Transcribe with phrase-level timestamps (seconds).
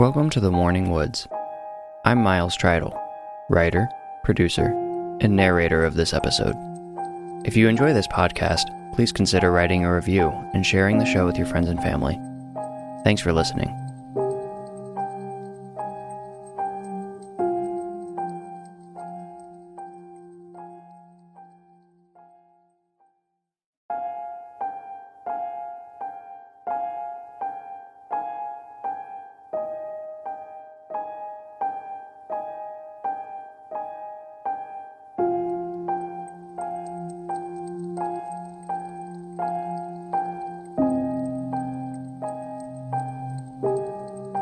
[0.00, 1.28] Welcome to the Warning Woods.
[2.06, 2.98] I'm Miles Tritle,
[3.50, 3.86] writer,
[4.24, 4.68] producer,
[5.20, 6.54] and narrator of this episode.
[7.44, 8.62] If you enjoy this podcast,
[8.94, 12.18] please consider writing a review and sharing the show with your friends and family.
[13.04, 13.68] Thanks for listening.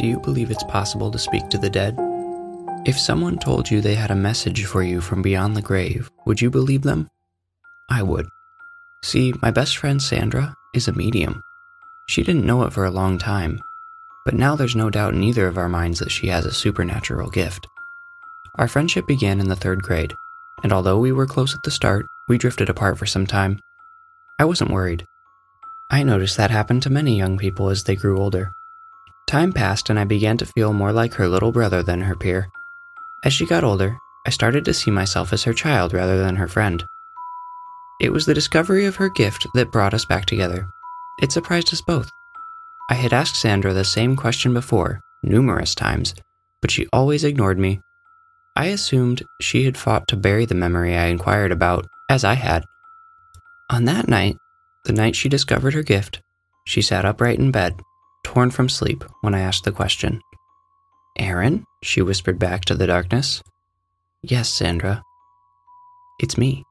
[0.00, 1.94] Do you believe it's possible to speak to the dead?
[2.86, 6.40] If someone told you they had a message for you from beyond the grave, would
[6.40, 7.10] you believe them?
[7.90, 8.26] I would.
[9.04, 11.42] See, my best friend Sandra is a medium.
[12.08, 13.60] She didn't know it for a long time,
[14.24, 17.28] but now there's no doubt in either of our minds that she has a supernatural
[17.28, 17.66] gift.
[18.54, 20.14] Our friendship began in the third grade,
[20.62, 23.60] and although we were close at the start, we drifted apart for some time.
[24.38, 25.04] I wasn't worried.
[25.90, 28.54] I noticed that happened to many young people as they grew older.
[29.30, 32.48] Time passed, and I began to feel more like her little brother than her peer.
[33.24, 33.96] As she got older,
[34.26, 36.82] I started to see myself as her child rather than her friend.
[38.00, 40.66] It was the discovery of her gift that brought us back together.
[41.22, 42.10] It surprised us both.
[42.90, 46.12] I had asked Sandra the same question before, numerous times,
[46.60, 47.78] but she always ignored me.
[48.56, 52.64] I assumed she had fought to bury the memory I inquired about, as I had.
[53.70, 54.38] On that night,
[54.86, 56.20] the night she discovered her gift,
[56.66, 57.80] she sat upright in bed
[58.24, 60.20] torn from sleep when I asked the question.
[61.18, 61.64] Aaron?
[61.82, 63.42] she whispered back to the darkness.
[64.22, 65.02] Yes, Sandra.
[66.20, 66.64] It's me.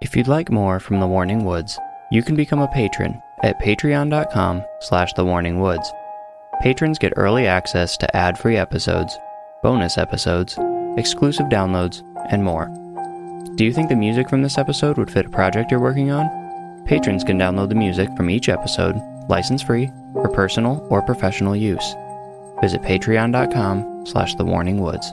[0.00, 1.78] If you'd like more from The Warning Woods,
[2.10, 5.86] you can become a patron at patreon.com slash thewarningwoods.
[6.62, 9.18] Patrons get early access to ad-free episodes,
[9.62, 10.56] bonus episodes,
[10.96, 12.72] exclusive downloads, and more.
[13.58, 16.84] Do you think the music from this episode would fit a project you're working on?
[16.86, 18.94] Patrons can download the music from each episode,
[19.28, 21.96] license free, for personal or professional use.
[22.60, 25.06] Visit patreon.com slash thewarningwoods.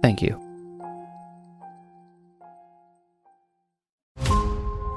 [0.00, 0.43] Thank you.